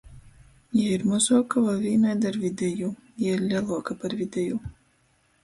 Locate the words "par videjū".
4.01-4.61